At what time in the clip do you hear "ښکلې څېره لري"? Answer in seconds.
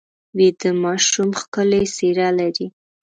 1.39-2.67